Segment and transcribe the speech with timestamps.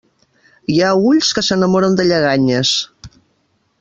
[0.75, 2.73] Hi ha ulls que s'enamoren de lleganyes.